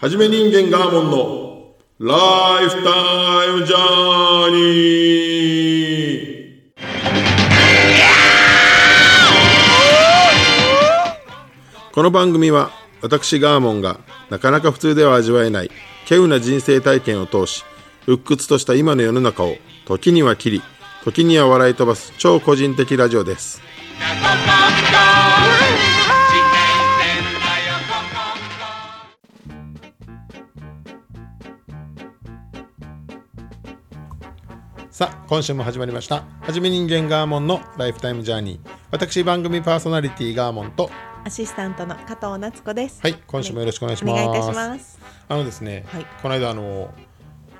[0.00, 2.88] はじめ人間ガーモンのライフタ
[3.44, 11.92] イムジャーニー。
[11.92, 12.70] この番組は
[13.02, 14.00] 私ガーモンが
[14.30, 15.70] なかなか普通では味わえない
[16.08, 17.66] 稀有な人生体験を通し
[18.06, 20.62] 鬱屈とした今の世の中を時には切り
[21.04, 23.60] 時には笑い飛ばす超個人的ラジオです。
[35.00, 40.90] さあ今週も始まりましたはじめ人間ガーモンのライフタイムジャーニー私番組パーソナリティガーモンと
[41.24, 43.00] アシスタントの加藤夏子です。
[43.00, 44.98] はい今週もよろしくお願いしますお願いいたします。
[45.26, 46.92] あのですね、はいこの間あの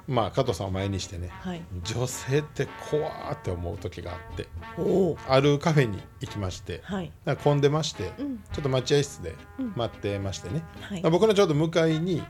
[0.06, 1.62] まあ加藤さんを前にしてね、はい。
[1.82, 4.46] 女性って怖ーって思う時があって
[4.76, 5.18] おお。
[5.26, 7.10] あるカフェに行きまして、はい。
[7.42, 9.34] 混んでまして、うんちょっと待合室で
[9.76, 11.02] 待ってましてね、はい。
[11.04, 12.22] 僕のちょうど向かいに、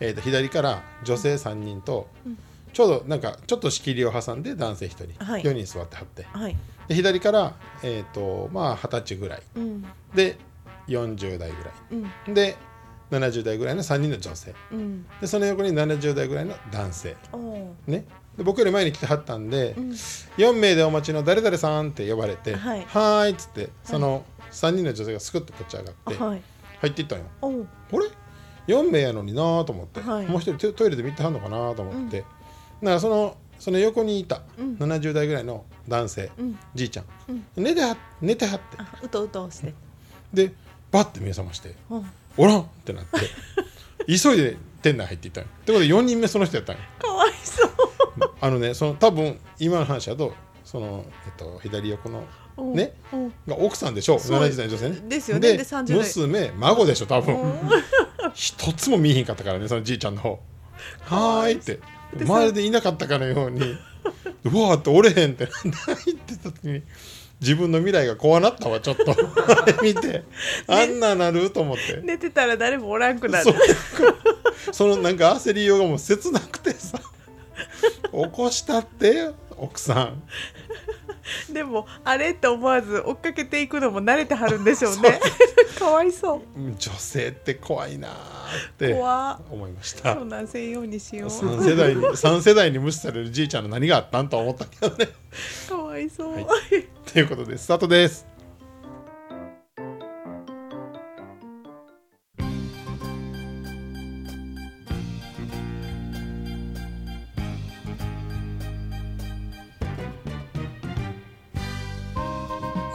[0.00, 2.08] えー、と左から女性3人と、
[2.72, 6.56] ちょうどなんかちょっと仕切りを挟んで男性1人、はい4人座ってはってはい。
[6.88, 9.84] で左から、えーとまあ、20歳ぐらいうん。
[10.14, 10.36] で
[10.86, 12.32] 40代ぐらうん。
[12.32, 12.56] いで
[13.10, 15.06] 70代ぐらいの3人の女性うん。
[15.20, 17.16] でその横に70代ぐらいの男性。
[17.86, 18.04] ね
[18.36, 19.90] で僕より前に来てはったんで、うん。
[19.90, 26.42] 4名でお待ちの誰々さんって呼ばれて「はいーい」っつってその3人の女性がすくっと立ち上がってはい。
[26.80, 27.24] 入っていったんよ。
[27.42, 27.46] あ
[27.96, 28.06] れ
[28.68, 32.26] ？4名やのになーと思って、はいもう一人トトイレで見てはんのかなと思って、だ
[32.86, 36.58] からそのその横にいたうん70代ぐらいの男性、うん。
[36.74, 39.74] じいちゃん、うん寝ては寝てはってあ、うとうとして。
[40.32, 40.52] で
[40.90, 42.06] バッて目覚ましてうん。
[42.36, 43.18] 「おらん!」ってなって
[44.06, 47.70] 急いで店内入っていったんよってことで4人目その人やったんよかわいそう。
[48.40, 50.32] あのねその多分今の話だと
[50.64, 52.24] その、えっと、左横の
[52.56, 52.92] おね。
[53.12, 57.54] おが奥さんでしょうそう70代の女性ねですよねでで30代娘孫でしょ多分お。
[58.34, 60.30] 一つも見えへんかったからねそのじいちゃんの方
[61.06, 61.80] はーいって
[62.16, 63.60] でまるでいなかったかのように
[64.44, 66.82] うわーって折れへんって入ってた時に
[67.40, 69.12] 自分の未来が怖なったわちょっと。
[69.12, 70.24] あ れ見て
[70.66, 72.00] あんななると思って。
[72.02, 74.72] 寝てたら誰もおらんくなそるう。
[74.72, 76.98] そのなんか焦りようがもう切なくてさ
[78.10, 80.22] 起こしたって奥さん
[81.52, 85.20] でもあれって思わず追っかけていくのも慣れてはるんでしょうね。
[85.78, 86.40] かわいそう。
[86.78, 88.14] 女性って怖いなーっ
[88.78, 88.94] て
[89.50, 91.28] 思いましたそんなんせんようにしよう。
[91.28, 95.08] 3世代に 三世代に無視されるじいちゃんの何があったんとは思ったけどね
[95.68, 96.34] かわいそう。
[96.34, 96.44] はい
[97.12, 98.26] ということでスタートです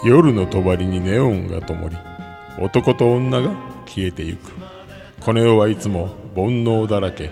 [0.06, 1.96] 夜の帳にネオンが灯り
[2.60, 3.52] 男と女が
[3.86, 4.52] 消えてゆく。
[5.22, 7.32] この世はいつも煩悩だらけ。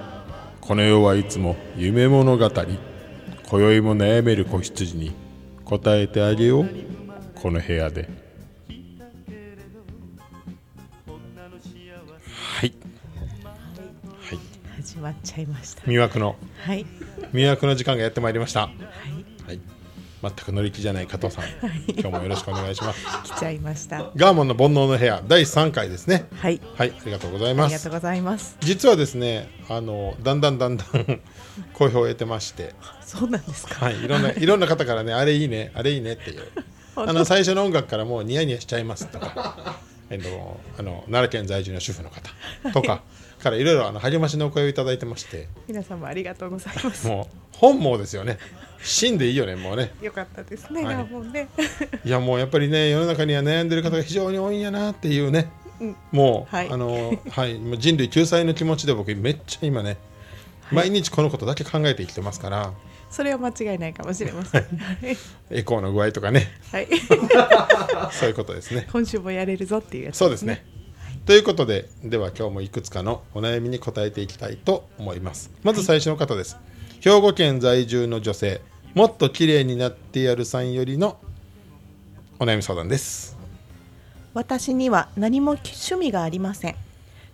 [0.62, 2.50] この世はいつも夢物語。
[2.50, 2.66] 今
[3.62, 5.12] 宵も悩める子羊に
[5.66, 6.70] 答えてあげよう。
[7.36, 8.04] この部屋で。
[8.04, 8.08] は
[12.66, 12.74] い。
[14.18, 14.40] はい。
[14.78, 15.82] 始まっちゃいました。
[15.84, 16.38] 魅惑の。
[16.66, 16.86] はい。
[17.34, 18.62] 魅惑の時間がやってまいりました。
[18.62, 18.72] はい。
[19.46, 19.81] はい
[20.22, 21.46] 全く乗り気じゃない加藤さん。
[21.88, 23.06] 今日もよろしくお願いします。
[23.24, 24.12] 来ちゃいました。
[24.16, 26.26] ガーモンの煩悩の部屋第3回ですね。
[26.36, 26.62] はい。
[26.76, 27.66] はいありがとうございます。
[27.66, 28.56] ありがとうございます。
[28.62, 30.88] 実はですねあのだんだんだんだん
[31.74, 32.76] 好評を得てまして。
[33.06, 33.86] そうなんですか？
[33.86, 36.44] はいいろんな いろんな方からねあれいいねあれいいねっていう。
[36.96, 39.78] あの最初の音楽からもうニヤニヤしちゃいますとか。
[40.10, 42.30] えっとあの奈良県在住の主婦の方
[42.74, 43.02] とか
[43.42, 47.08] からいろいろあの励ましのお声をいただいてまして皆様ありがとうございます。
[47.08, 48.38] もう本望ですよね
[48.84, 50.84] 死んでいいよねもうねよかったですね。
[50.84, 51.50] はいがもうね。
[52.04, 59.98] いやもうやっぱりね世の中には悩んでる方が非常に多いんやなっていうねうんもう、はいあのはいもう人類救済の気持ちで僕めっちゃ今ね、
[60.72, 62.74] 毎日このことだけ考えて生きてますから
[63.10, 64.62] それは間違いないかもしれません。
[64.62, 65.18] はい。
[65.50, 66.88] エコーの具合とかねはい。
[68.14, 70.18] そういうことですね今週もやれるぞっていうやつ。
[70.18, 70.66] そうですね。
[71.26, 76.58] ということででは今日もいくつかのお悩みに答えていきたいと思いますまず最初の方です、
[77.00, 78.62] 兵庫県在住の女性
[78.94, 81.18] もっと綺麗になってやるさんよりの
[82.40, 83.42] お悩み相談です
[84.34, 86.76] 私には何も趣味がありません。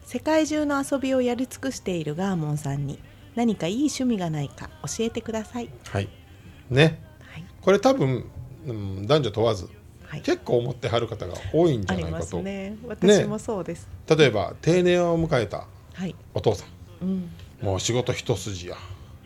[0.03, 2.97] 世界中の遊びをやり尽くしているガーモンさんに
[3.35, 5.69] 何かいい趣味がないか教えてください。
[5.89, 6.09] はい
[6.69, 6.99] ね
[7.31, 7.45] はい。
[7.61, 8.25] これ多分、
[8.65, 9.69] うん、男女問わず
[10.07, 10.21] はい。
[10.21, 12.77] 結構思ってはる方が多いんじゃないかと、すね。
[12.87, 13.87] 私もそうです。
[14.09, 16.15] 例えば定年を迎えたはい。
[16.33, 16.65] お父さ
[17.01, 17.09] うん。
[17.09, 17.31] ん
[17.61, 18.75] もう仕事一筋や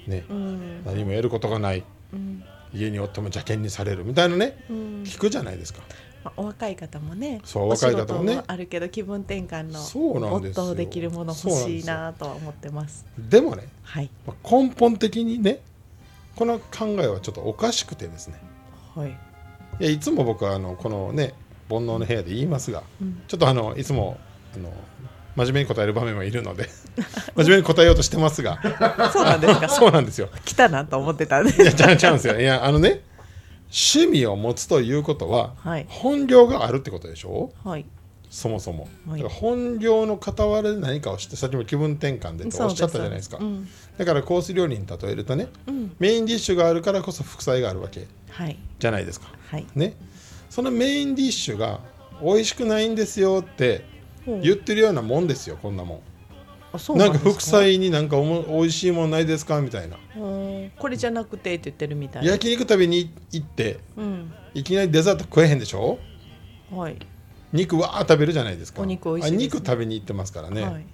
[0.07, 0.83] ね、うん。
[0.85, 1.83] 何もやることがない
[2.13, 2.43] うん。
[2.73, 4.77] 家におっても邪険にされるみたいなねうん。
[5.03, 5.81] 聞くじゃないですか
[6.23, 15.61] まあ、お若い方もねそう若い方もねお仕事あるけど気分転換のそうなんできるもの欲しいなとは思ってますでもねはいまあ根本的にね
[16.35, 18.35] この考えはちょっとおかしくてですね
[18.95, 19.17] はい、
[19.79, 21.33] いやいつも僕はあのこのね
[21.69, 24.17] 煩悩の部屋で言いますがうん、ちょっとあのいつも
[24.55, 24.71] あの
[25.35, 26.67] 真面目に答える場面もいるので
[27.35, 28.59] 真面目に答えようとしてますが
[29.13, 29.69] そうなんですか？
[29.71, 30.27] そうなんですよ。
[30.45, 31.55] 来たなと思ってたんで。
[31.63, 32.39] いやちゃうちゃうんですよ。
[32.39, 33.01] いやあのね
[33.73, 35.85] 趣味を持つということは、はい。
[35.87, 37.53] 本業があるってことでしょ？
[37.63, 37.85] はい。
[38.29, 39.21] そもそも、はい。
[39.23, 43.37] 本業の傍らで何かをしてさっきも気分転換でとおっしゃったじゃないですか。
[43.39, 43.69] うん。
[43.97, 48.01] だからコース料理に例えるとねうん、メインディッシュがあるからこそ副菜があるわけ。
[48.01, 48.09] はい
[48.79, 49.27] じゃないですか。
[49.49, 49.65] はい。
[49.75, 49.95] ね。
[50.49, 51.79] そのメインディッシュが
[52.21, 53.85] 美味しくないんですよって
[54.25, 55.99] ほ言ってるようなもんですよこんなもん。
[56.73, 57.17] あそうなんか？
[57.17, 59.97] 副菜になんかおも美味しいもんないですかみたいな。
[60.17, 60.71] うん。
[60.77, 62.25] これじゃなくてって言ってるみたい。
[62.25, 64.33] 焼肉食べに行ってうん。
[64.53, 65.97] いきなりデザート食えへんでしょ？
[66.71, 66.97] はい、
[67.51, 68.81] 肉わー食べるじゃないですか。
[68.81, 69.37] お肉美味しいね。
[69.37, 70.85] あ肉食べに行ってますからね、はい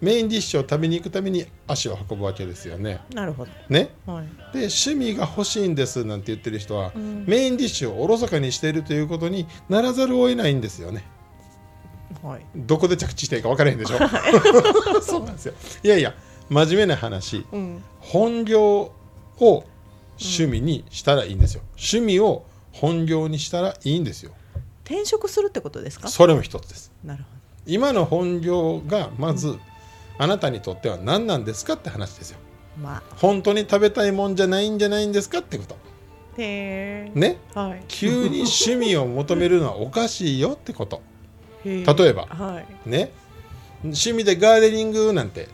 [0.00, 3.00] メインディッシュを食べに行くために足を運ぶわけですよね。
[3.14, 3.90] なるほね？
[4.06, 4.26] どはい。
[4.52, 7.24] で趣味が欲しいんですなんて言ってる人は、うん。
[7.26, 11.04] メインディッシュをおろそかにしているということにならざるを得ないんですよね。
[12.22, 12.46] はい。
[12.54, 13.98] どこで着地していいか分からへんでしょ？
[15.02, 15.54] そうなんですよ。
[15.82, 16.14] いやいや
[16.48, 17.46] 真面目な話。
[17.52, 17.82] うん。
[18.00, 18.92] 本業
[19.38, 19.64] を
[20.18, 24.32] 趣味にしたらいいんですよ、趣味を本業にしたらいいんですよ。
[24.84, 26.08] 転職するってことですか？
[26.08, 26.92] それも一つです。
[27.04, 27.28] なるほ
[27.66, 29.58] 今の本業がまず、
[30.18, 32.38] あなたにとっては何なんですかって話ですよ。
[32.76, 33.02] どまあ。
[33.16, 35.76] 本当に食べたいもんじゃないんじゃないんですかってこと。
[36.38, 37.18] へえ。
[37.18, 37.38] ね。
[37.54, 37.84] はい。
[37.88, 41.02] 急に趣味を求めるのはおかしいよってこと。
[41.64, 42.26] 例えば。
[42.26, 42.88] はい。
[42.88, 43.10] ね。
[43.82, 45.48] 趣味でガーデニングなんて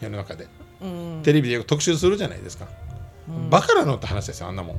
[0.00, 0.46] 世の中で。
[0.80, 1.20] うん。
[1.22, 2.68] テレビでよく特集するじゃないですか、
[3.28, 3.50] うん。
[3.50, 4.76] バカなのって話ですよあんなもん。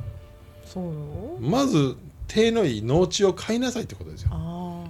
[0.66, 1.40] そう？
[1.40, 1.96] まず
[2.28, 4.30] 手のいい農地を買いなさいってことですよ。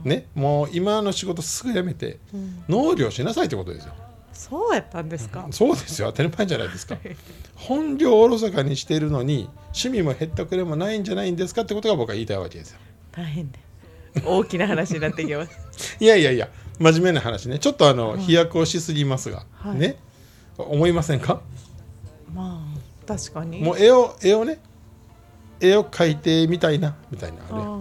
[0.04, 0.28] ね。
[0.36, 2.64] もう今の仕事すぐ辞めてうん。
[2.68, 3.94] 農業しなさいってことですよ
[4.38, 5.48] そうやったんですか？
[5.52, 6.08] そうですよ。
[6.12, 6.98] 当たり前じゃないですか。
[7.56, 12.80] 本業をおろそかにしているのに趣味も減ったくれもないんじゃないんですかってことが僕は言いたいわけですよ。
[13.12, 13.60] 大変で
[14.26, 15.98] 大きな話になってきます。
[16.00, 16.50] いやいやいや
[16.80, 17.58] 真面目な話ね。
[17.60, 19.78] ちょっとあの飛躍をしすぎますが、はい。
[19.78, 19.98] ね。
[20.58, 21.42] 思いませんか？
[22.34, 23.60] まあ確かに。
[23.62, 24.60] もう絵を絵をね。
[25.60, 27.64] 絵を描いてみたいなみたいなあれ。
[27.64, 27.78] あ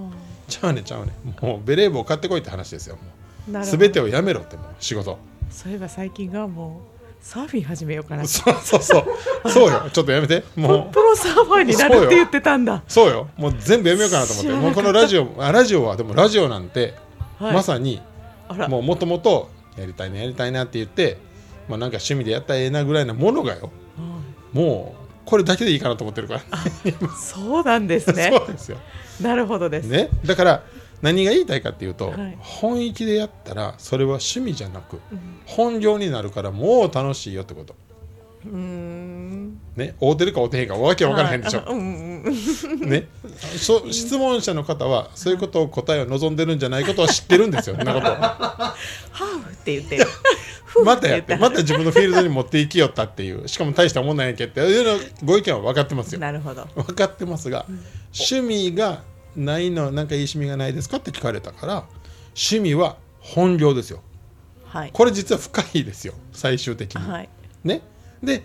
[0.48, 1.12] ちゃうねちゃうね
[1.42, 2.96] もうベレー帽買ってこいって話ですよ。
[3.50, 5.18] もう全てをやめろってもう仕事
[5.56, 8.26] そういえば最近がもうサーフィン始めようかな。
[8.26, 9.50] そうそうそう。
[9.50, 9.88] そうよ。
[9.90, 10.44] ちょっとやめて。
[10.54, 10.88] もう。
[10.92, 12.82] プロサーファーになるって言ってたんだ。
[12.86, 13.28] そうよ。
[13.38, 14.52] もう全部やめようかなと思って。
[14.52, 16.94] もうこのラジオあラジオはでもラジオなんて、
[17.38, 17.54] はい。
[17.54, 18.02] まさに
[18.68, 19.48] もうもともと
[19.78, 21.16] やりたいなやりたいなって言って、
[21.70, 23.70] まあ、なんか趣味でやったらええなぐらいなものがよ。
[24.52, 26.40] うもうこれだけでいいかなと思ってるから。
[26.40, 28.28] んそうなんですね。
[28.36, 28.76] そうですよ、
[29.22, 30.62] なるほどです、ね、だから
[31.02, 32.36] 何が言いたいかっていうと、はい。
[32.40, 35.40] 本意気でやったらそれは趣味じゃなくうん。
[35.44, 37.74] 本業になるからもう楽しいよってこと。
[38.46, 39.60] うーん。
[39.76, 41.76] ね合うてるか合うてへんかわけわからへんでしょ、はい
[42.86, 43.08] ね、
[43.58, 47.76] そ質問者の方はそういうことを答えを望んでるんじゃないことは知ってるんですよ。
[47.78, 48.06] そんなこと。
[48.06, 48.72] ー
[49.44, 49.96] フって言って。
[49.98, 50.06] る
[50.84, 53.48] またやってまた自分のフィールドに持っていきよったっていう。
[53.48, 56.20] しかも大したもんなんやんけっていうのご意見は分かってますよ。
[56.20, 56.66] なるほど。
[56.74, 57.66] 分かってますが、
[58.12, 59.02] 趣味が
[59.36, 61.84] ないのなんかいい趣味がないですかって聞かれたから
[62.28, 64.02] 趣味は本業ですよ。
[64.64, 64.90] はい。
[64.92, 66.14] これ実は深いですよ。
[66.32, 67.28] 最終的に、はい。
[67.64, 67.82] ね。
[68.22, 68.42] で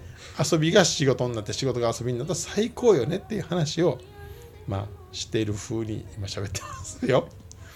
[0.52, 4.00] 遊びが仕事になって仕事が遊びになったら最高よねっていう話を
[4.68, 7.28] まあしている風に今喋ってますよ。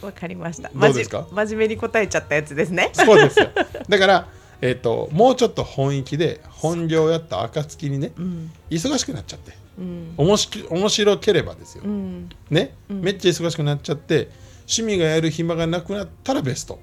[0.01, 0.70] わかりました。
[0.70, 1.28] どうですか？
[1.32, 2.92] 真面目に答えちゃったやつですね。
[2.94, 3.50] そうですよ。
[3.89, 4.28] だから、
[4.62, 8.51] えっともうちょっと本意気で本業をやった暁にねうん。
[8.70, 10.13] 忙しくなっちゃってうん。
[10.17, 12.29] おもし面白ければですよ、うん。
[12.50, 13.01] ね、うん。
[13.01, 14.29] めっちゃ忙しくなっちゃって
[14.62, 16.79] 趣味がやる暇がなくなったらベスト。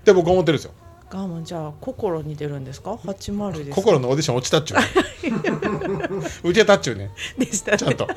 [0.00, 0.72] って僕は思ってるんですよ。
[1.10, 3.76] ガーマンじゃあ心に出るんですか？80ですか？
[3.76, 4.84] 心のオーディション落ちたっちゅうね。
[6.42, 7.10] 受けたっちゅうね。
[7.38, 7.78] でしたね。
[7.78, 8.08] ちゃんと。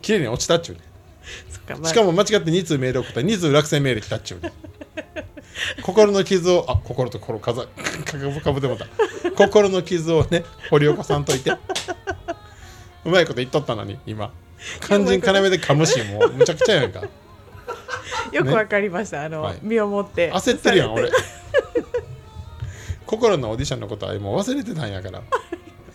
[0.00, 0.82] 綺麗に落ちたっちゅうね。
[1.66, 1.88] かまあ。
[1.88, 4.52] しかも間違って2通メール送ったら2通落選メール来たっちゅうね。
[5.82, 7.68] 心の傷をあ心と心かざか
[8.18, 8.86] ぶかぶってもた。
[9.36, 11.52] 心の傷をね掘り起こさんといて
[13.04, 14.32] うまいこと言っとったのに今。
[14.80, 16.32] 肝心要で噛むしもう。
[16.32, 17.02] むちゃくちゃやんか。
[18.32, 20.32] よくわかりました、あの、はい身をもって。
[20.32, 21.10] 焦ってるやん俺。
[23.06, 25.22] 心のオーディションのことはもう忘れてたんやから。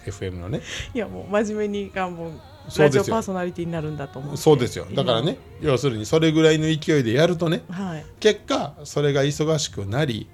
[0.06, 0.62] FM のね。
[0.94, 2.32] いやもう真面目にがもう
[2.70, 3.02] そうですよ。
[3.02, 4.38] ラジオパーソナリティになるんだと思って。
[4.38, 4.86] そうですよ。
[4.94, 8.06] だからね要するにそれぐらいの勢いでやるとね今はい。
[8.20, 10.28] 結果それが忙しくなり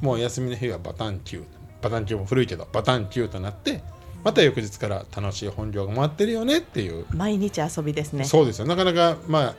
[0.00, 1.44] もう休みの日はバタン級
[1.82, 3.82] バタン級も古いけどバタン級となって
[4.22, 8.24] また翌日から楽しい本業が回ってるよねっていう、毎日遊びですね。
[8.24, 8.66] そうですよ。
[8.66, 9.54] なかなかまあ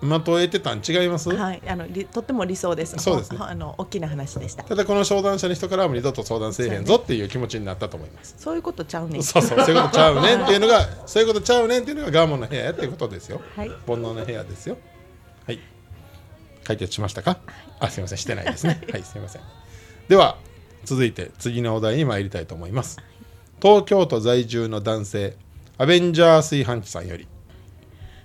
[0.00, 2.96] 的を得てたん違います、はい、あのりとっても理想です。
[2.98, 3.38] そうですね。
[3.38, 4.62] ほあの大きな話でした。
[4.62, 8.34] ただこの相談者の人からはもう二度と相談せえへんぞっていう気持ちになったと思います。
[8.38, 9.22] そういうことちゃうねん。
[9.22, 9.60] そうそう。
[9.60, 13.40] そういうことちゃうねんっていうのがそういうことちゃうねんっていうのがガーモンの部屋やっていうことですよ。
[13.56, 13.68] はい。
[13.68, 14.76] 煩悩の部屋ですよ。
[15.46, 15.60] はい。
[16.64, 17.38] 解決しましたか？
[17.80, 18.18] あすいません。
[18.18, 18.82] してないですね。
[18.92, 19.42] はいすいません。
[20.08, 20.36] では
[20.84, 22.98] 続いて次のお題に参りたいと思います
[23.60, 25.36] 東京都在住の男性
[25.78, 27.26] アベンジャー炊飯器さんより。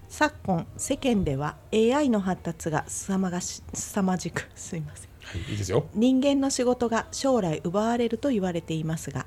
[0.09, 5.09] 昨今世間では AI の発達がすさまがし凄まじくすいません。
[5.23, 5.85] はいいいですよ。
[5.93, 9.25] 人間の仕事が将来奪われると言われていますが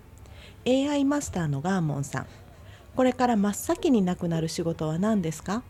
[0.66, 2.26] AI マスターのガーモンさん
[2.96, 5.62] これから真っ先になくなる仕事は何ですか？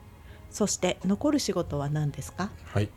[0.51, 2.51] そして残る仕事は何ですか？
[2.65, 2.89] はい。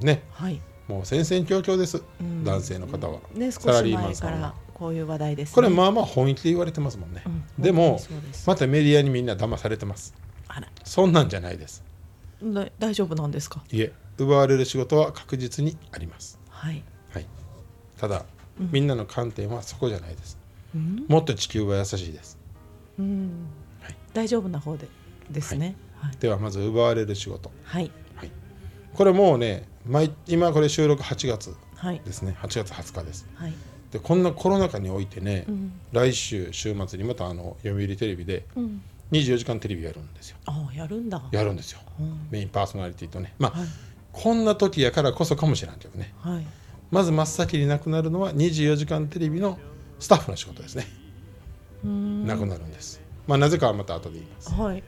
[0.00, 0.24] ね。
[0.32, 2.42] はい、もう戦々恐々です、うん。
[2.44, 4.48] 男性の方は、ね、サラリーマ少し前かンさんは。
[4.48, 8.00] らこういう話題です、ね、これまあまあ本意で言われてますもんね、うんでも
[8.46, 10.12] またメディアにみんな騙されてます。
[10.48, 10.66] あら。
[10.82, 11.84] そんなんじゃないです。
[12.42, 13.62] な大丈夫なんですか？
[13.70, 16.40] いえ奪われる仕事は確実にあります。
[16.48, 17.26] はい、はい。
[17.96, 18.24] ただ、
[18.58, 18.70] うん。
[18.72, 20.36] みんなの観点はそこじゃないです。
[20.74, 21.04] うん。
[21.06, 22.36] もっと地球は優しいです。
[22.98, 23.46] うん。
[23.80, 23.96] はい。
[24.12, 24.88] 大丈夫な方で
[25.30, 25.76] ですね。
[26.00, 27.52] はい、ではまず奪われる仕事。
[27.62, 27.92] はい。
[28.94, 32.00] これもうね毎今これ収録8月はい。
[32.04, 32.36] ですね。
[32.42, 33.26] 8月20日です。
[33.34, 33.54] はい、
[33.92, 35.72] でこんなコロナ禍においてね、うん。
[35.92, 38.82] 来週週末にまたあの読売テレビでうん、
[39.12, 40.38] 24時間テレビやるんですよ。
[40.46, 41.22] ああやるんだ。
[41.30, 41.80] やるんですよ。
[42.00, 42.28] うん。
[42.30, 43.34] メインパーソナリティとね。
[43.38, 43.68] まあ、はい。
[44.12, 46.12] こんな時やからこそかもしれんけどね。
[46.20, 46.46] はい。
[46.90, 49.58] まず真っ先になくなるのは24時間テレビの
[49.98, 50.86] スタッフの仕事ですね、
[51.82, 53.00] なくなるんです。
[53.26, 54.60] まあなぜかはまた後で言います、はい。
[54.60, 54.82] はい、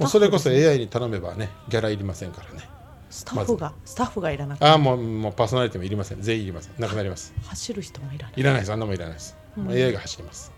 [0.00, 2.68] もうそれこそ AI に頼めばねギャラいりませんからね
[3.10, 4.64] スタッフが、スタッフがいらなくて。
[4.64, 6.22] ああもうもうパーソナリティもいりません。
[6.22, 6.74] 全員いりません。
[6.78, 7.34] なくなります。
[7.44, 8.40] 走る人もいらない。
[8.40, 8.72] いらないです。
[8.72, 10.52] あんなもんいらないです、もう AI が走ります。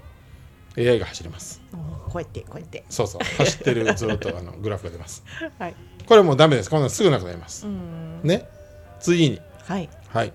[0.76, 1.62] AI が走ります。
[1.73, 2.85] うんこうやってこうやって。
[2.88, 3.23] そうそう。
[3.37, 5.23] 走ってる ずっとあのグラフが出ます。
[5.59, 5.75] はい。
[6.07, 6.71] これもうダメです。
[6.71, 7.67] こんなのすぐなくなります。
[7.67, 8.21] う、ん。
[8.23, 8.49] ね。
[8.99, 9.40] 次に。
[9.64, 9.88] はい。
[10.09, 10.33] はい。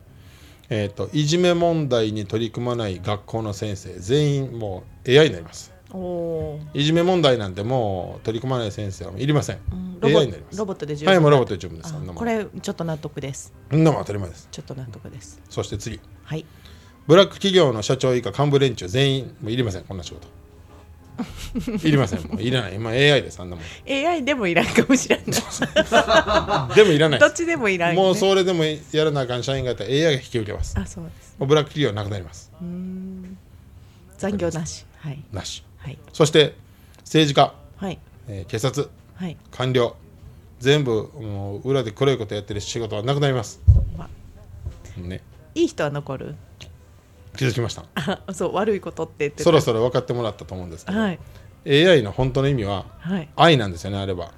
[0.70, 3.94] えっ、といじめ問題に取り組まない学校の先生。
[4.00, 5.73] 全員もう AI になります
[6.74, 11.94] いじめ問題なんてもう取り組まない先生はいりません、うん、ロボットで十はいもうロボットトで十分です。
[11.94, 13.54] これちょっと納得です。
[13.70, 14.48] そんなもん当たり前です。
[14.52, 15.42] ちょっと納得です。
[15.50, 16.00] そして次。
[16.24, 16.46] はい。
[17.08, 20.28] ブラック企業の社長以下幹部連中全員もういりませんこんな仕事。
[21.88, 22.22] いりません。
[22.24, 22.76] もういらない。
[22.76, 23.66] 今 AI ですあんなもん。
[23.88, 25.26] AI でもいらんかもしれない。
[26.76, 30.76] でもいらないどっちでもいらん、ね、もうそれでもやらなあかん社員方 AI が引き受けます。
[30.78, 31.36] あそうです。
[31.38, 32.52] もうブラック企業はなくなります。
[34.18, 34.86] 残業なし。
[34.98, 35.24] はい。
[35.32, 36.00] なしはい。
[36.12, 36.56] そして
[37.00, 38.00] 政治家、はい。
[38.28, 38.90] えー警察。
[39.16, 39.38] はい。
[39.52, 39.96] 官僚。
[40.60, 43.62] 全部もう裏で黒いことやってる仕事はなくなります。
[43.98, 44.10] ま
[44.98, 45.22] ね。
[45.56, 46.36] いい人は残る。
[47.36, 47.84] 気づきました。
[47.96, 51.20] あそう悪いことってそろそろ分かってもらったと思うんですけど、はい。
[51.66, 53.30] AI の本当の意味ははい。
[53.36, 54.32] 愛なんですよねあれば。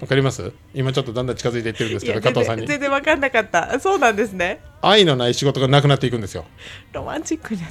[0.00, 0.52] わかります？
[0.72, 2.66] 今ちょっとだんだん近づいていってるんですけど加藤さんに。
[2.66, 3.78] 全然分かんなかった。
[3.80, 4.62] そうなんですね。
[4.80, 6.46] 愛のない仕事がなくなっていくんですよ。
[6.92, 7.70] ロマンチックになっ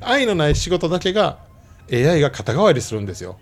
[0.00, 1.38] 愛のない仕事だけが
[1.92, 3.38] AI が肩代わりするんですよ。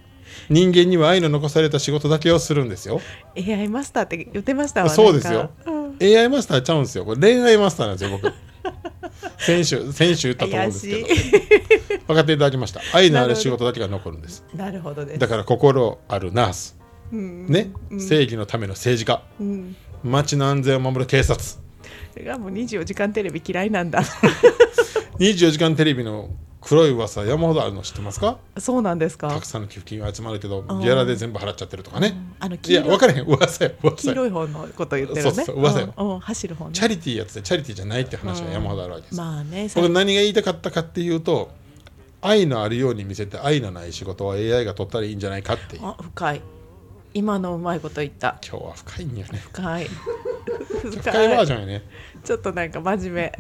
[0.50, 3.00] 人間には愛の残された仕事だけをするんですよ。
[3.34, 5.50] た AI マスターって言ってましたわそうですよ。
[5.66, 7.04] うん AI マスターちゃうんですよ。
[7.06, 8.32] これ恋愛マスターなんですよ僕。
[9.38, 12.04] 先週 先週言ったと思うんですけど。
[12.08, 12.80] 分かっていただきました？
[12.92, 14.44] 愛のある仕事だけが残るんです。
[14.52, 15.18] いなるほどです。
[15.18, 16.76] だから心あるナース。
[17.12, 17.46] うん。
[17.46, 19.22] ね、正義のための政治家。
[19.40, 19.76] うん。
[20.04, 21.40] 街の安全を守る警察。
[22.24, 24.02] がもう24時間テレビ嫌いなんだ
[25.18, 26.30] 24時間テレビの
[26.60, 28.38] 黒い噂山ほどあるの知ってますか？
[28.58, 29.28] そうなんですか？
[29.28, 32.16] たくさんの寄付金が集まるけどーギャラで全部払っちゃってるとかね。
[32.40, 33.24] あの黄いや分からへん。
[33.24, 35.30] 噂や噂や黄色い方のこと言ってるね。
[35.30, 35.94] そうそう噂よ。
[35.96, 36.70] うんうん走る方ね。
[36.72, 41.50] チャリティーやつでチャリティーじゃないって話が山ほどあるわけです、まあね僕何が言いたかったかっていうと
[42.20, 45.82] 愛のあるように見せて愛のない仕事は AI が取ったらいいんじゃないかっていう。
[45.82, 46.42] 今あ深い。
[47.14, 48.38] 今のうまいこと言った。
[48.42, 49.38] 日は深いんよね。
[49.38, 49.86] 深い
[51.02, 51.82] 深いバージョンやね。
[52.24, 53.32] ちょっとなんか真面目。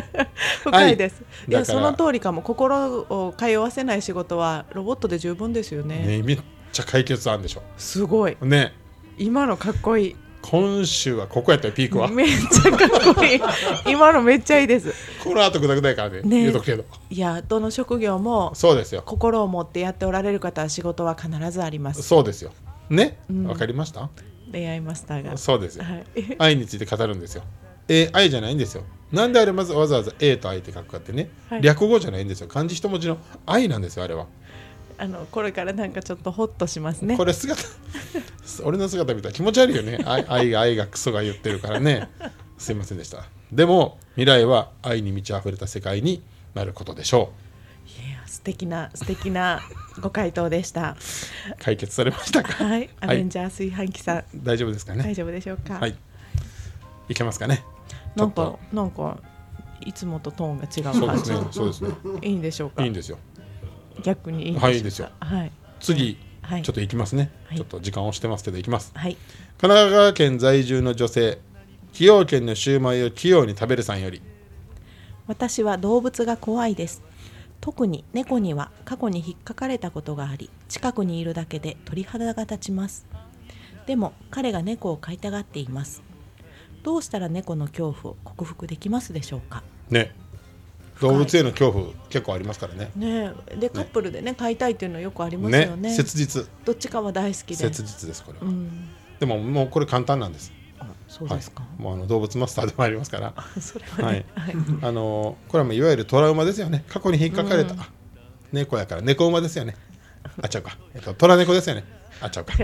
[0.62, 1.78] 深いです、い、やだから。
[1.78, 2.42] その通りかも。
[2.42, 5.98] 心を通わせない仕事はロボットで十分ですよね。
[6.06, 6.38] ねめっ
[6.72, 7.62] ちゃ解決案でしょ。
[7.76, 8.36] すごい。
[8.40, 8.72] ね。
[9.18, 10.16] 今のかっこいい。
[10.42, 12.08] 今週はここやったよピークは。
[12.08, 13.40] めっちゃかっこいい。
[13.92, 14.92] 今のめっちゃいいです。
[15.22, 16.40] この後ぐだぐだやからねね。
[16.40, 16.84] 言うとくけど。
[17.10, 19.02] いやどの職業もそうですよ。
[19.04, 22.02] 心を持ってやっておられる方は仕事は必ずあります。
[22.02, 22.52] そうですよ。
[22.88, 23.18] ね？
[23.30, 23.46] うん。
[23.46, 24.08] わ、かりました？
[24.50, 25.36] 恋愛マスターが。
[25.36, 25.84] そうですよ。
[25.84, 26.04] はい。
[26.38, 27.44] 愛について語るんですよ。
[27.88, 28.84] えー愛じゃないんですよ。
[29.12, 31.62] なんであれまずわざわざ A と愛って書くかってね、はい。
[31.62, 32.48] 略語じゃないんですよ。
[32.48, 34.26] 漢字一文字の愛なんですよあれは。
[34.98, 37.16] あのこれからなんかちょっとホッとしますね。
[37.16, 37.62] これ姿
[38.64, 39.98] 俺の姿見たら気持ち悪いよね。
[40.06, 42.08] 愛愛が愛がクソが言ってるからね。
[42.58, 43.24] すいませんでした。
[43.50, 46.22] でも未来は愛に満ち溢れた世界に
[46.54, 47.30] なることでしょいや
[48.30, 49.60] 素敵な素敵な
[50.00, 50.96] ご回答でした。
[51.58, 52.64] 解決されましたか？
[52.64, 55.02] はい、アベンジャー炊飯器さん、大丈夫ですかね？
[55.02, 55.74] 大丈夫でしょうか？
[55.74, 55.96] はい。
[57.08, 57.64] いけますかね？
[58.14, 59.18] なんかなんか
[59.84, 61.44] いつもとトーンが違うそうです感じ。
[61.44, 61.48] ね。
[61.50, 61.90] そうですね。
[62.22, 62.84] いいんでしょうか？
[62.84, 63.18] いいんですよ。
[64.04, 65.10] 逆にいいんはいいいですよ。
[65.18, 65.52] はい。
[65.80, 66.62] 次はい。
[66.62, 67.58] ちょっと行きますね、はい。
[67.58, 68.92] ちょっと時間押してますけど行きます。
[68.94, 69.16] はい。
[69.58, 71.38] 神奈川県在住の女性
[71.92, 74.22] 崎陽軒のシューマイを器用に食べるさんより。
[75.26, 77.02] 私は動物が怖いです
[77.60, 83.06] 特に猫には過去に引っかかれたことがあり近くにいるだけで鳥肌が立ちます。
[83.86, 86.02] でも彼が猫を飼いたがっています。
[86.82, 89.62] どうしたら猫の恐怖を克服できますでしょうか？
[89.90, 90.14] ね。
[91.00, 92.90] 動物への恐怖結構ありますからね。
[92.94, 93.56] ねえ。
[93.56, 95.94] でカップルでね飼いたいっていうのはよくありますよね。
[95.94, 96.46] 切実。
[96.64, 97.56] どっちかは大好きで。
[97.56, 98.88] 切実ですこれは、うん。
[99.18, 100.52] でももうこれ簡単なんです。
[100.54, 100.59] あ
[101.10, 103.34] そうですか、はい、もうあの動物マスターでもありますから。
[103.34, 104.54] はね、はい。
[104.80, 106.84] あのこれはもういわゆるトラウマですよね。
[106.88, 107.88] 過去に引っかかれた、あ
[108.52, 109.02] 猫やから。
[109.02, 109.76] 猫馬ですよね。
[110.40, 111.84] あちゃうか、えっと、虎猫ですよね。
[112.20, 112.54] あちゃうか。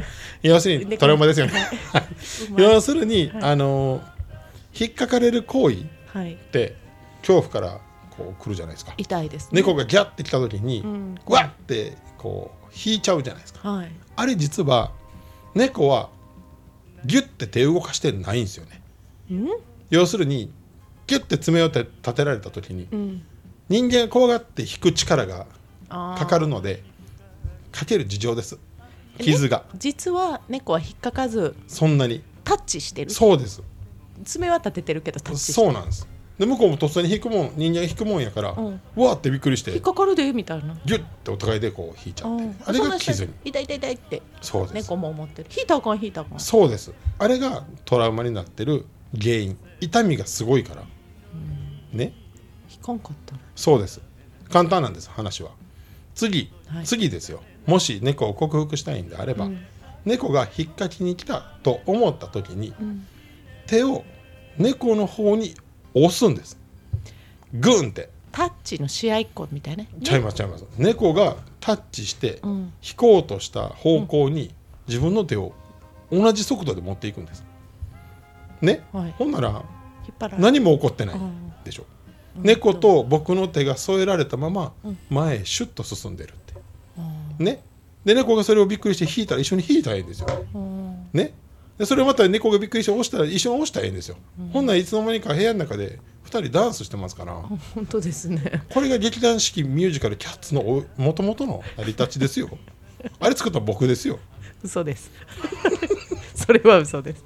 [0.42, 1.00] 要するに猫。
[1.00, 1.52] トラウマですよね。
[2.56, 4.00] 要するに、あの
[4.78, 6.36] 引っかかれる行為っはい。
[6.52, 6.76] て
[7.22, 7.80] 恐怖から
[8.16, 8.94] こう来るじゃないですか。
[8.96, 9.60] 痛いですね。
[9.60, 11.14] 猫がギャッて来た時に、うん。
[11.26, 13.68] わっってこう引いちゃうじゃないですか。
[13.68, 13.90] はい。
[14.14, 14.92] あれ実は
[15.54, 16.10] 猫は
[17.04, 18.82] ギュッて手動かしてないんですよね。
[19.30, 19.48] うん？
[19.90, 20.50] 要するに
[21.06, 21.84] ギュッて爪を立
[22.14, 23.22] てられた時にうん。
[23.68, 25.46] 人間が怖がって引く力が
[25.88, 26.82] かかるので
[27.72, 28.58] かける事情です。
[29.18, 32.22] 傷が、実は猫は引っかかずそんなに。
[32.44, 33.10] タッチしてる？
[33.10, 33.62] そうです。
[34.24, 36.06] 爪は立ててるけどタッチしてそうなんです
[36.38, 38.81] で向こうもとっさに引くもん人間が引くもんやから、うん。
[38.97, 40.76] うわーってびっくりして引っかかるでみたいな。
[40.85, 42.57] ギュッてお互いでこう引いちゃって、うん。
[42.64, 44.23] あれが傷に痛い痛い痛いって。
[44.43, 44.75] そうです。
[44.75, 45.49] 猫も思ってる。
[45.57, 46.40] 引いたらあかん引いたらあかん。
[46.40, 46.93] そうです。
[47.19, 48.85] あれがトラウマになってる
[49.19, 49.59] 原因。
[49.81, 50.83] 痛みがすごいから、
[51.93, 52.12] ね？
[52.71, 53.40] 引かんかったら。
[53.55, 54.02] そうです。
[54.50, 55.50] 簡単なんです話は。
[56.14, 56.85] 次、はい。
[56.85, 57.43] 次ですよ。
[57.66, 59.64] もし猫を克服したいんであれば、うん。
[60.05, 63.07] 猫が引っかきに来たと思った時にうん。
[63.66, 64.05] 手を
[64.57, 65.55] 猫の方に
[66.04, 66.58] 押すんです。
[67.54, 68.11] グンって。
[68.32, 69.88] タッチの試合っ子みたいね。
[70.04, 70.66] ちゃいますちゃいます。
[70.76, 72.72] 猫がタッチしてうん。
[72.82, 74.54] 引こうとした方向に
[74.88, 75.54] 自分の手を
[76.12, 77.44] 同じ速度で持っていくんです。
[78.61, 79.12] ね、はい。
[79.12, 79.62] ほんなら
[80.38, 81.52] 何も起こってないうん。
[81.64, 81.87] でしょ。
[82.37, 82.42] うん。
[82.42, 84.98] 猫と僕の手が添えられたままうん。
[85.09, 86.54] 前へシュッと進んでるって。
[87.38, 87.44] うん。
[87.44, 87.62] ね？
[88.04, 90.26] で猫がそれをびっくりして引いたら一緒に引いたらいいんですよ。
[90.54, 91.09] うん。
[91.14, 91.32] ね？
[91.78, 94.16] でそれをまた猫がびっくりして押したら一緒に押したらいいんですよ、
[94.52, 97.34] ほんならいつの間にか部屋の中で2人ダンスしてますから。
[97.34, 98.62] 本当ですね。
[98.70, 102.48] これが劇団四季ミュージカル「キャッツ」のもともとの成り立ちですよ。
[103.20, 104.18] あれ作ったの僕ですよ。
[104.62, 105.10] 嘘です。
[106.34, 107.22] それは嘘です。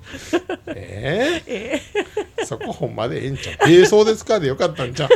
[0.67, 1.81] ええ？
[2.43, 3.71] ー、そこほんまでええんちゃう？
[3.71, 5.09] ええそうですかでよかったんちゃう？
[5.09, 5.15] キ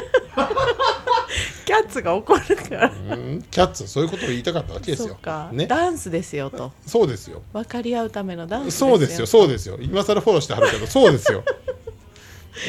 [1.74, 2.92] ャッツが怒るから。
[2.92, 5.18] うんキャッツそういうことを言いたかったわけですよ。
[5.52, 5.66] ね。
[5.66, 6.72] ダンスですよと。
[6.86, 7.42] そうですよ。
[7.52, 9.26] 分かり合うためのダンスですよそうですよ。
[9.26, 9.78] そうですよ。
[9.80, 11.44] 今更フォローしてはるけどそうですよ。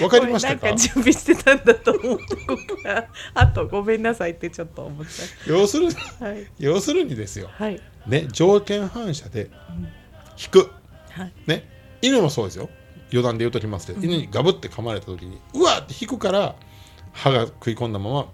[0.02, 0.60] わかりましたか？
[0.62, 6.48] これなんか準備してたんだと思ってここからあとごめんなさいってちょっと思っち要するにはい。
[6.58, 7.50] 要するにですよ。
[7.52, 7.80] はい。
[8.08, 9.50] ね条件反射で
[10.44, 10.72] 引く。
[11.12, 11.34] はい。
[11.46, 11.70] ね
[12.02, 12.70] 犬もそうですよ。
[13.12, 16.56] 余談で言うときますけど、犬にガブって噛まれた時にうわって引くから
[17.14, 18.28] 歯が食い込んだまま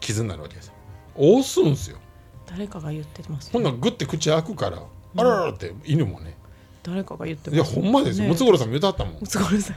[0.00, 0.74] 傷になるわけですよ。
[1.16, 1.98] 押すんすよ。
[2.46, 6.36] 誰かが言ってますほんならグッて口開くから、あらららって犬もね。
[6.82, 8.30] 誰かが言っていやほんまですよ、ね。
[8.30, 9.20] ムツゴロウさんも言うたったもん。
[9.20, 9.76] ムツゴロウさん。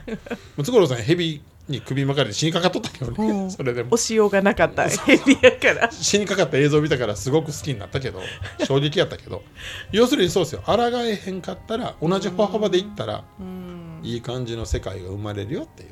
[0.56, 3.50] ムツゴロウさんヘビに首巻かれて死にかかっとったけどね、うん。
[3.50, 3.90] それでも。
[3.92, 4.88] 押しようがなかった。
[4.88, 5.90] ヘビやから。
[5.90, 8.20] 死にかかった映像見たからすごく好きになったけど
[8.64, 9.42] 衝撃やったけど。
[9.90, 10.62] 要するにそうですよ。
[10.64, 14.00] 抗えへんかったら同じ歩幅でいったらうん。
[14.02, 15.90] いい感じの世界が生まれるよっていう。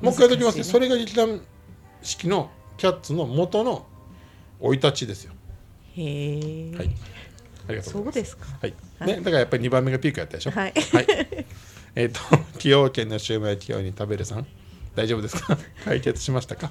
[0.00, 0.64] もう一回言きますね。
[0.64, 1.40] それが劇団
[2.02, 3.86] 式のキャッツの元の
[4.60, 5.32] 生い立ちですよ。
[5.96, 6.90] へえ、はい。
[7.68, 8.18] ありがとうそございます。
[8.20, 8.46] うですか。
[8.60, 8.74] はい。
[9.06, 10.50] ね、だからやっぱり2番目がピークやったでしょ？
[10.50, 10.74] はい。
[11.94, 12.20] えっ、と
[12.54, 14.46] 崎陽軒のシューマイを器用に食べるさん
[14.94, 15.56] 大丈夫ですか？
[15.84, 16.70] 解決しましたか？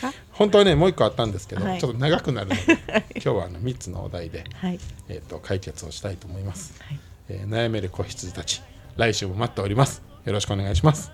[0.00, 0.12] か？
[0.32, 1.80] 本当はねもう一個あったんですけど、はい。
[1.80, 2.62] ちょっと長くなるので
[3.14, 4.78] 今日はあの3つのお題で、はい。
[5.08, 7.00] えー、と解決をしたいと思います、はい。
[7.30, 8.62] えー悩める子羊たち
[8.96, 10.02] 来週も待っております。
[10.24, 11.10] よろしくお願いします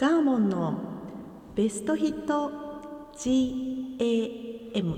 [0.00, 0.78] ガーモンの
[1.56, 2.52] ベストヒット
[3.16, 4.94] GAM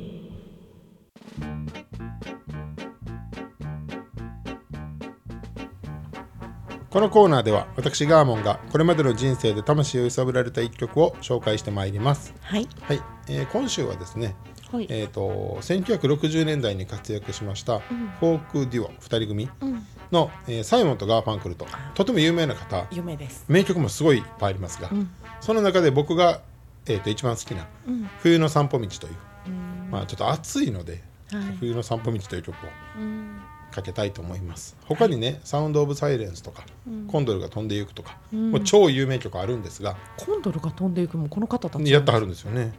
[6.90, 12.34] このコーナーでは私ガーモンがこれまでの人生で魂を揺さぶられた一曲を紹介してまいります。
[12.42, 12.68] はい。
[12.82, 14.36] はい、えー今週はですね
[14.72, 22.86] はい、えー、と1960年代に活躍しましたフォークデュオ2人組うん、の、えーサイモンとガーファンクルととても有名な方。
[22.90, 23.44] 夢です。
[23.48, 25.10] 名曲もすごいいっぱいありますが、うん。
[25.40, 26.42] その中で僕が
[26.86, 29.14] えー、と一番好きなうん「冬の散歩道」という、
[29.46, 29.90] うん。
[29.90, 34.76] まあ、ちょっと暑いのではい「冬の散歩道」という曲をうんかけたいと思います。
[34.86, 38.50] 他にね「サウンド・オブ・サイレンス」とかうん「コンドルが飛んでいく」とか、うん。
[38.52, 41.90] もう超有名曲あるんですがコンドルが飛んでいくもこの方たち。
[41.90, 42.72] やってはるんですよね。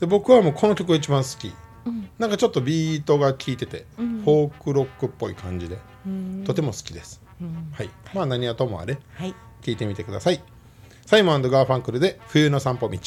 [0.00, 1.52] で僕はもうこの曲が一番好き。
[1.86, 2.08] うん。
[2.18, 4.22] なんかちょっとビートが効いてて、うん。
[4.22, 6.44] フォークロックっぽい感じでうん。
[6.44, 7.68] とても好きです、うん。
[7.72, 7.90] はい。
[8.14, 9.34] まあ何はともあれはい。
[9.62, 10.42] 聞いてみてください。
[11.06, 12.98] サイモンガーファンクルで「冬の散歩道」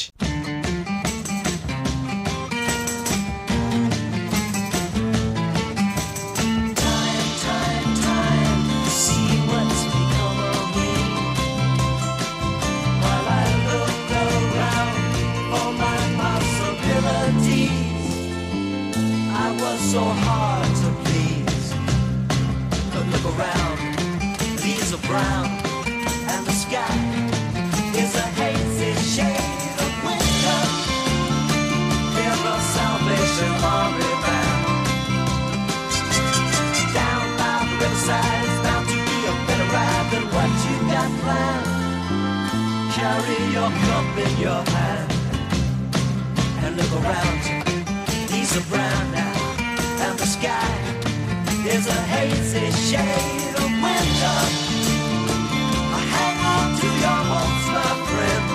[52.33, 54.39] a shade of winter.
[56.15, 58.45] Hang on to your hopes, my friend.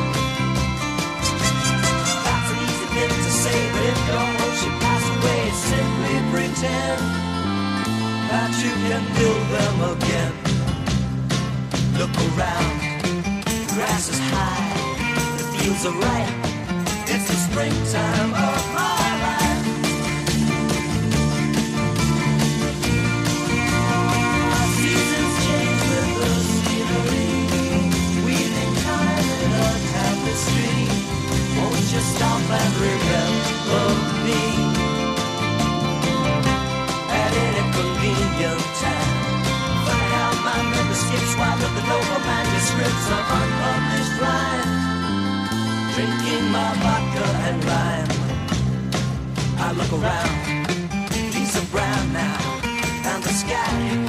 [2.27, 7.01] That's an easy thing to say, but if your hopes should pass away, simply pretend
[8.31, 10.33] that you can build them again.
[11.99, 12.77] Look around,
[13.75, 14.69] grass is high,
[15.39, 16.35] the fields are ripe.
[17.09, 18.62] It's the springtime of
[32.61, 32.73] and
[34.27, 34.43] me?
[37.23, 39.17] at any convenient time.
[39.95, 44.71] I have my manuscripts wide with the noble manuscripts of unpublished rhyme.
[45.95, 48.11] Drinking my vodka and lime.
[49.65, 50.35] I look around,
[51.35, 52.41] leaves are brown now,
[53.11, 54.02] and the sky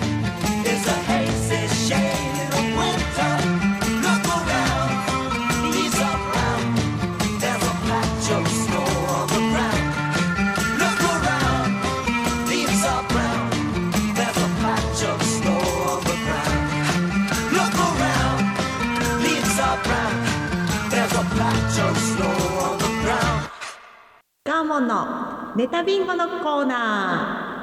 [24.73, 27.53] モンのネタビンゴのコーナ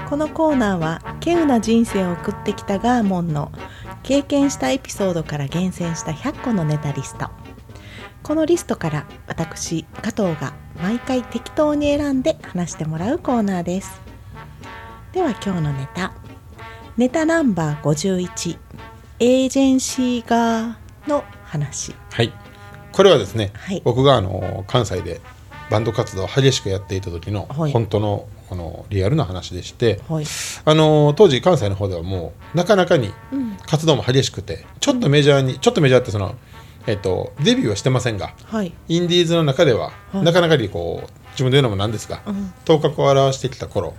[0.00, 0.08] ー。
[0.08, 3.52] このコーナーは稀有な人生を送ってきたガーモンの
[4.02, 7.28] 経験したエピソードから厳選した100個のネタリスト。
[8.22, 14.00] このリストから私加藤が毎回適当に選んで話してもらうコーナーです。
[15.12, 16.14] では今日のネタ。
[16.96, 18.58] ネタナンバー51
[19.20, 21.94] エージェンシー側の話。
[22.10, 22.32] はい。
[22.90, 23.80] これはですね、はい。
[23.84, 25.20] 僕があの関西で
[25.70, 27.72] バンド活動を激しくやっていた時のはい。
[27.72, 30.24] 本当のこのリアルな話でして、はい。
[30.64, 33.56] あの当時関西の方ではもうなかなかにうん。
[33.66, 36.34] 活動も激しくてちょっとメジャーにちょっとメジャーってその、
[36.88, 38.72] えっと、デビューはしてませんがはい。
[38.88, 40.22] インディーズの中では、はい。
[40.22, 42.52] なかなかにこう自分で言うのもなんですが、うん。
[42.64, 43.94] 頭角を現してきた頃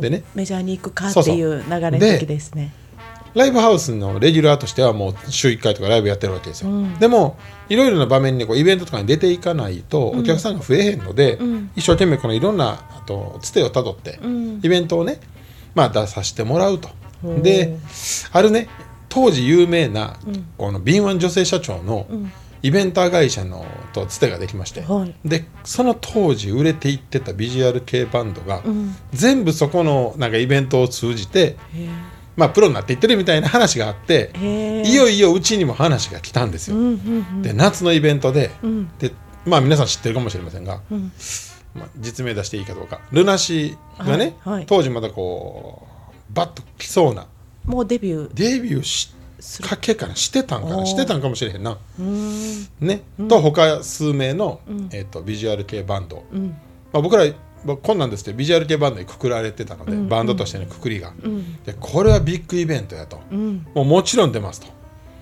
[0.00, 0.22] でね。
[0.34, 2.72] メジャーに行くかっていう流れの時ですね
[3.36, 6.98] ライブハウスのレギュラーとしてはもう週1回とかライブやってるわけですよ、うん。
[6.98, 7.36] でも
[7.68, 11.70] いろいろな場面にこうイベントとかに出ていかないとお客さんが増えへんので、うん。
[11.76, 14.60] 一生懸命このいろんなあとつてをたどって、うん。
[14.62, 15.20] イベントをね、
[15.74, 16.88] まあ、出させてもらうと。
[17.42, 17.76] で
[18.32, 18.68] あるね
[19.10, 20.46] 当時有名な、うん。
[20.56, 22.32] この敏腕女性社長のうん。
[22.62, 25.14] イベンター会社のとつてができまして、はい。
[25.28, 28.96] でその当時売れていってたビジュアル系バンドが、うん。
[29.12, 31.88] 全部そこのなんかイベントを通じて、へ
[32.36, 34.30] まあ、プロになっていってるみたいな話があって
[34.84, 36.76] いよいようちにも話が来たんですよ。
[36.76, 38.88] うんうんで夏のイベントで,、うん。
[38.98, 39.12] で
[39.44, 41.12] まあ皆さん知ってるかもしれませんが、うん。
[41.74, 43.00] まあ、実名出していいかどうか。
[43.12, 44.66] ルナシーがね、はいはい。
[44.66, 45.86] 当時まだこ
[46.30, 47.26] うバッと来そうな
[47.64, 48.34] もうデビュー。
[48.34, 49.12] デビューし
[49.62, 51.78] かけかなしてたんかなしてたんかもしれへんな。
[52.80, 54.88] ね、と他数名の、うん。
[54.92, 56.48] えー、とビジュアル系バンド、うん。
[56.92, 57.24] まあ、僕ら
[57.66, 60.08] 僕こんなんですけどビジュアル系バンドにくくられてたので、うん。
[60.08, 61.62] バンドとしてのくくりが、うん。
[61.64, 63.66] でこれはビッグイベントやと、うん。
[63.74, 64.68] もうもちろん出ますと。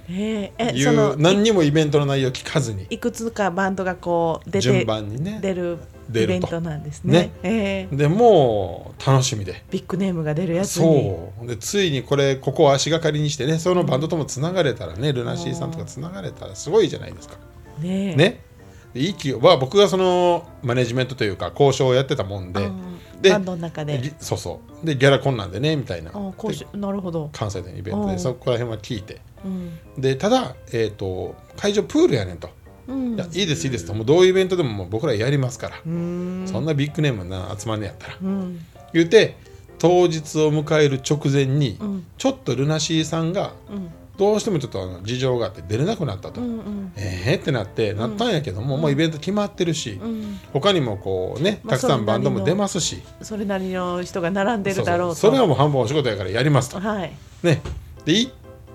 [0.09, 2.87] えええいそのう何にもイベントの内容聞かずに。
[2.91, 5.39] いくつかバンドがこう出て順番にね。
[5.41, 5.79] 出る
[6.11, 7.13] イベントなんですね。
[7.13, 7.33] ね。
[7.43, 9.65] ええでもう楽しみで。
[9.71, 10.83] ビッグネームが出るやつに。
[10.85, 11.47] そう。
[11.47, 17.37] でついにこれここを足がかりにしてねそのバンドともつながれたらねルナシーさんとかつながれたらすごいじゃないですか。
[17.81, 18.15] ねえ。
[18.15, 18.41] ね。
[18.54, 18.54] で
[18.95, 23.99] いい企業は僕がそのマネジメントというか交渉をやってたもんでうんでバンドの中で。
[23.99, 24.87] ぎそうそう。
[24.87, 26.13] でギャラこんなんでねみたいな。
[26.13, 28.09] なるほど、関西でのイベントうん。
[28.13, 29.21] でそこら辺は聞いて。
[29.45, 29.79] うん。
[30.01, 32.51] でただ、えー、と会場プールやねんと、
[32.87, 33.15] うん。
[33.15, 33.95] いやいいですいいですと。
[33.95, 38.19] もうどういうイベントでももう僕らやりますから、そんなビッグネームな集まんねやったら。
[38.23, 38.61] うん。
[38.93, 39.37] 言うて
[39.79, 42.07] 当日を迎える直前に、うん。
[42.19, 46.93] ちょっとルナシーさんがうんどうしてもちょっとあの事情があって出れなくなったと、うんうん。
[46.97, 50.39] えーってなってなったんやけども、もうイベント決まってるし、うん。
[50.53, 55.15] 他にもこうねまあたくさんバンドも出ますし、それなりの人が並んでるだろうと。
[55.17, 56.81] それはもう半分お仕事やからやりますと。
[56.81, 57.13] はい。
[57.43, 57.61] ね。
[58.05, 58.33] で行っ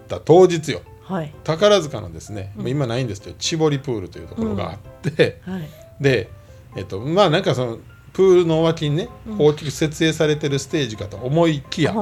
[0.08, 0.82] た当日よ。
[1.04, 1.34] はい。
[1.44, 4.78] 宝塚のですね、まあ今ないんですけど千堀プールというところがあっ
[5.12, 5.70] て、はい。
[6.02, 6.30] で
[6.76, 7.80] えっとまあなんかその
[8.12, 11.94] プールの脇にね、大きく設営されてるステージかと思いきや、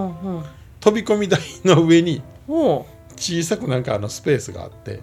[0.80, 2.86] 飛び込み台の上におう
[3.17, 5.01] 小さくなんかあのスペースがあって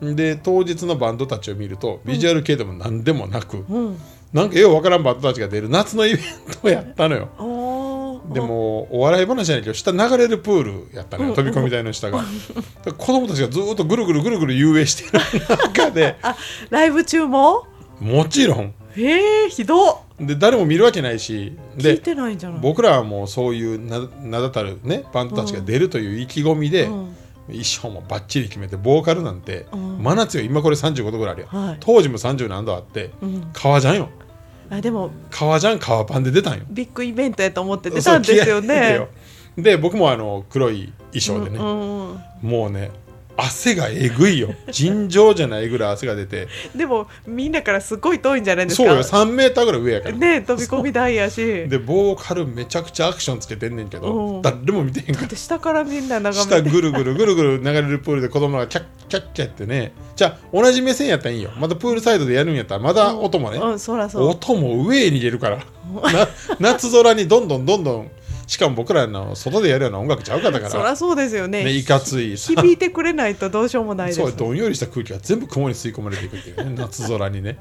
[0.00, 4.00] で当日のバンドたちを見るとビジュアル系でも何でもなく、うん。
[4.32, 6.24] なんかようわからんバンドたちが出る夏のイベン
[6.60, 7.28] トをやったのよ。
[8.32, 12.22] でもお笑い話じゃないけど下流れるプールやったのよ飛び込み台の下が。
[12.84, 16.36] で子供たちがずっとぐるぐるぐるぐる遊泳してる中であ
[16.68, 17.66] ライブ中も
[18.00, 22.02] もちろんへえひどっで誰も見るわけないしで
[22.60, 27.16] 僕らはもうそういうな名だたるねバンドたちが出るという意気込みで、うん
[27.48, 30.02] 衣装もバッチリ決めてボーカルなんて、うん。
[30.02, 31.76] 真夏よ今これ35度ぐらいあるよ、はい。
[31.80, 33.50] 当時も30何度あって、うん。
[33.52, 34.08] 革ジャンよ。
[34.70, 35.10] あでも。
[35.30, 36.64] 革ジャン革パンで出たんよ。
[36.70, 38.94] ビッグイベントやと思って出たんですよね。
[38.94, 39.08] よ。
[39.56, 42.20] で僕もあの黒い衣装でね、うんうん。
[42.42, 42.90] もうね
[43.40, 44.52] 汗がえぐいよ。
[44.72, 46.48] 尋常じゃないぐらい汗が出て。
[46.74, 48.88] でもみんなからすごい遠いんじゃないですか？
[48.88, 49.02] そうよ。
[49.04, 51.68] 3メーターぐらい上やから、ね飛び込み台やし。
[51.68, 54.42] でボーカルめちゃくちゃアクションつけてんねんけど、うん。
[54.42, 55.28] 誰も見てへんから。
[55.28, 56.70] で下からみんな眺下めて。
[56.70, 59.92] ぐるぐるぐるぐる流れるプールで子供がキャッキャッキャってね。
[60.16, 61.50] じゃあ同じ目線やったらいいよ。
[61.58, 65.58] またプールサイドでやるんやったらまだ音もね、うんそらそう音も上へ逃げるから。
[65.58, 65.64] な
[66.58, 68.10] 夏空にどんどんどんどん
[68.48, 70.70] しかも僕らの外でやるような音楽ちゃうかったから。
[70.70, 71.64] そらそうですよね。
[71.64, 72.38] ねいかつい。
[72.38, 74.20] さ響いてくれないとどうしようもないです。
[74.20, 76.74] そうどんよりした空気が全部雲に吸い込まれていくっていうね。
[76.74, 77.58] 夏空にね。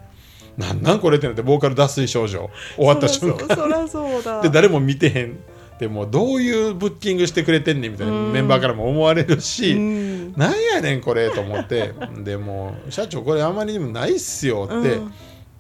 [0.56, 2.50] なんなんこれってなってボーカル脱水症状。
[2.78, 3.54] 終わった瞬間。
[3.54, 4.42] そらそうだ。
[4.42, 5.38] で誰も見てへん。
[5.78, 10.34] でもどういうブッキングしてくれてんねんみたいなメンバーからも思われるし、うん。
[10.38, 11.94] なんやねんこれと思って。
[12.24, 15.14] でもう社長これあまりにもないっすよってうん。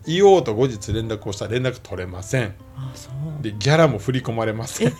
[0.07, 3.41] 言おうと後日連絡をしたら連絡取れませんあそう。
[3.41, 4.93] でギャラも振り込まれません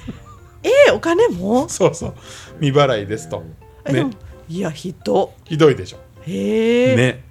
[0.64, 1.70] えお金も？
[1.70, 2.14] そうそう。
[2.60, 3.44] 未払いですと。
[3.86, 4.10] ね。
[4.50, 5.34] いやひど。
[5.46, 5.98] ひどいでしょ。
[6.24, 6.96] へえ。
[6.96, 7.24] ね。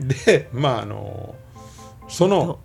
[0.00, 1.34] でまああの
[2.08, 2.58] その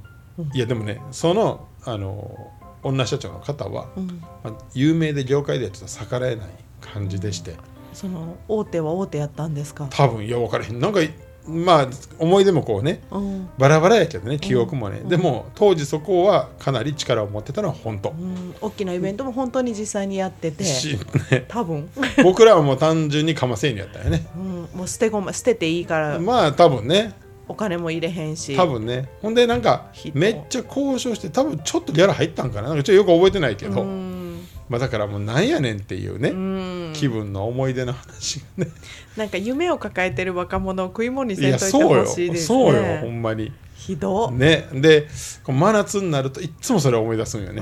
[0.54, 2.52] いやでもねそのあの
[2.84, 4.08] 女社長の方は、うん。
[4.44, 6.48] まあ、有名で業界ではちょっと逆らえない
[6.80, 7.56] 感じでして。
[7.94, 9.88] その大手は大手やったんですか？
[9.90, 10.80] 多分いや分からへん。
[10.80, 11.00] なんか
[11.48, 11.88] まあ
[12.20, 13.50] 思い出もこうねうん。
[13.58, 20.98] バラバラやけどね記憶もね、でも当時そこはかなり力を持ってたのは本当、うん大きなイベントも本当に実際にやっててし
[21.32, 21.90] ね、多分、
[22.24, 24.26] 僕らはもう単純にかませんやったよね。
[24.36, 27.14] うん、もう捨てごま捨てていいからまあ多分ね。
[27.50, 28.56] お金も入れへんし。
[28.58, 29.08] 多分ね。
[29.22, 32.70] ほんでなんか人めっちゃ交渉して多分ちょっとギャラ入ったんかな。
[32.70, 34.27] なんかちょっとよく覚えてないけど、うん
[34.69, 36.93] まあだからもうなんやねんっていうね、うん。
[36.93, 38.71] 気分の思い出の話がね。
[39.15, 42.82] なんか夢を抱えてる若者を食い物にいせんといてほしいですそうよ。
[42.82, 43.51] ほねんまに。
[43.75, 44.30] ひど。
[44.32, 44.67] ね。
[44.73, 45.08] で
[45.43, 47.62] こう真夏になるといっつもそれを思い出すんよね。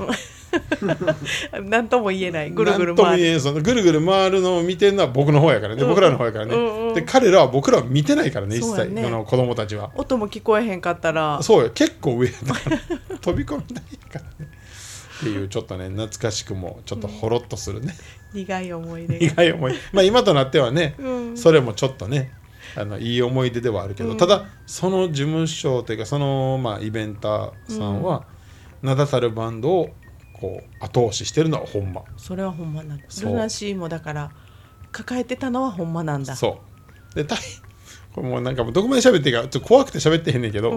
[1.62, 2.50] なんとも言えない。
[2.50, 3.22] ぐるぐる回る。
[3.22, 5.88] 言えんそのぐるぐる回るのを見てるのは僕の方やからね、うん。
[5.88, 6.94] 僕らの方やからね、うんうん。
[6.94, 9.02] で彼らは僕らを見てないからね一切そうやね。
[9.02, 9.90] その子供たちは。
[9.94, 11.40] 音も聞こえへんかったら。
[11.42, 11.70] そうよ。
[11.70, 12.78] 結構上だから。
[13.18, 14.50] 飛び込みないからね
[15.16, 17.94] っていうちょっとね懐かしくもちょっとほろっとするね、
[18.34, 19.26] 苦い思い出が。
[19.34, 19.74] 苦い思い。
[19.92, 21.36] まあ今となってはね、うん。
[21.36, 22.32] それもちょっとね
[22.76, 24.16] あのいい思い出ではあるけど、うん。
[24.16, 28.24] ただその事務所というかその、まあ、イベンターさんは、
[28.82, 29.90] 名だたるバンドを
[30.34, 32.02] こう後押ししてるのはほんま。
[32.16, 33.04] それはほんまなんだ。
[33.22, 34.30] ルナシーもだから
[34.92, 36.36] 抱えてたのはほんまなんだ。
[36.36, 36.60] そ
[37.12, 37.14] う。
[37.14, 37.38] でタイ
[38.12, 40.70] これもうなんかもうどこまで喋っていいかちょっと怖くて喋ってへんねんけど、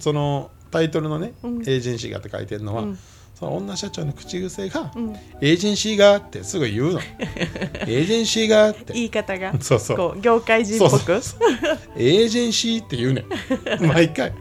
[0.00, 1.62] そのタイトルのね、うん。
[1.62, 2.98] エージェンシーがって書いてるのは、うん
[3.44, 5.12] その女社長の口癖が、うん。
[5.40, 7.00] エージェンシーがってすぐ言うの。
[7.20, 8.94] エージェンシーがって。
[8.94, 9.96] 言い方がそうそう。
[9.96, 11.12] こう業界人っぽく。
[11.12, 13.26] エージェンシーって言うねん。
[13.86, 14.32] 毎回。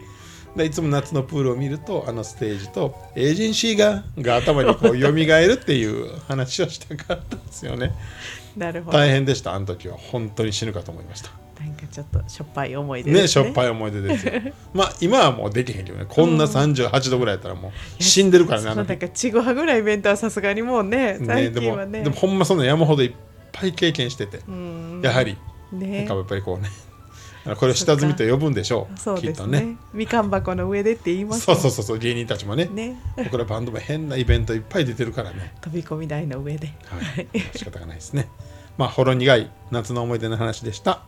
[0.56, 7.92] でいつも夏のプールを見るとあのステージとエージェンシーがが頭にこう蘇るっていう話をしたかったんですよね。
[8.56, 8.98] なるほど。
[8.98, 9.54] 大変でした。
[9.54, 9.98] あの時は。
[9.98, 11.32] 本当に死ぬかと思いました
[11.94, 13.44] ちょっとしょっぱい思い出ねですね。
[13.44, 14.34] しょっぱい思い出ですよ。
[14.74, 22.02] まあ今はもうできへんけどねこんな38度ぐらいやったらもう死んでるからねあのそうだからちぐはぐらい弁当はさすがにもうねね最でも近はね。
[22.02, 23.12] でもほんまそんな山ほどいっ
[23.52, 25.02] ぱい経験しててうん。
[25.04, 25.38] やはり
[25.72, 26.00] ね。
[26.00, 26.70] なんかやっぱりこうね
[27.60, 29.78] これを下積みと呼ぶんでしょうそうきっとね。
[29.94, 32.66] みかん箱の上でって言いますそうそうそうそう芸人たちもね。
[32.74, 32.96] ね。
[33.18, 35.54] 僕らバンドも変なイベントいっぱい出てるからね。
[35.62, 36.74] 飛び込み台の上で。
[36.88, 37.28] はい。
[37.56, 38.30] 仕方がないですね。
[38.78, 41.04] まあほろ苦い夏の思い出の話でした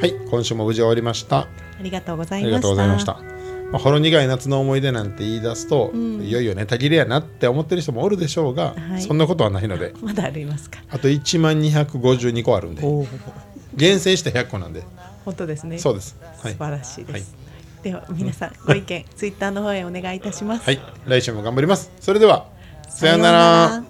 [0.00, 1.38] はい今週も無事終わりました。
[1.40, 1.48] あ
[1.80, 2.62] りがとうござありがいました。
[2.62, 3.20] とうございました。
[3.72, 9.02] まあ、ほろ苦い夏の思い出なんて言い出すと、いよいよネタ切れやなって思ってる人もおるでしょうが、はい。
[9.02, 10.78] そんなことはないので、 まだありますか？
[10.88, 12.82] あと1万252個あるんで、
[13.74, 14.84] 厳選して100個なんで、
[15.24, 15.78] 本当ですね。
[15.78, 16.16] そうです。
[16.20, 16.52] はい。
[16.52, 16.58] 素。
[16.58, 17.22] 晴らしいです、はい。
[17.82, 20.80] では皆さんご意見 ツイッターの方へお願いいたします、はい。
[21.06, 21.90] 来週も頑張ります。
[22.00, 22.46] それでは、
[22.88, 23.82] さようなら。